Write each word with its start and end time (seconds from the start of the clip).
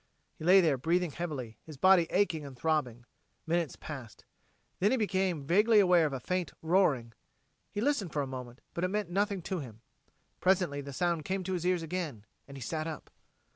He 0.33 0.43
lay 0.43 0.61
there 0.61 0.79
breathing 0.79 1.11
heavily, 1.11 1.59
his 1.63 1.77
body 1.77 2.07
aching 2.09 2.43
and 2.43 2.57
throbbing. 2.57 3.05
Minutes 3.45 3.75
passed. 3.75 4.25
Then 4.79 4.89
he 4.89 4.97
became 4.97 5.45
vaguely 5.45 5.79
aware 5.79 6.07
of 6.07 6.11
a 6.13 6.19
faint 6.19 6.53
roaring. 6.63 7.13
He 7.69 7.81
listened 7.81 8.11
for 8.11 8.23
a 8.23 8.25
moment, 8.25 8.61
but 8.73 8.83
it 8.83 8.87
meant 8.89 9.11
nothing 9.11 9.43
to 9.43 9.59
him. 9.59 9.81
Presently 10.39 10.81
the 10.81 10.91
sound 10.91 11.23
came 11.23 11.43
to 11.43 11.53
his 11.53 11.67
ears 11.67 11.83
again, 11.83 12.25
and 12.47 12.57
he 12.57 12.61
sat 12.61 12.87
up. 12.87 13.11